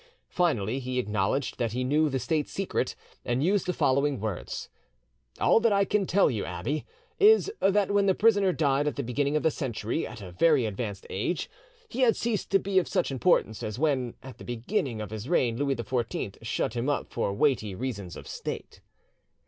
[0.29, 4.67] Finally he acknowledged that he knew the state secret, and used the following words:
[5.39, 6.85] "All that I can tell you, abbe,
[7.19, 10.65] is, that when the prisoner died at the beginning of the century, at a very
[10.65, 11.51] advanced age,
[11.87, 15.29] he had ceased to be of such importance as when, at the beginning of his
[15.29, 18.81] reign, Louis XIV shut him up for weighty reasons of state."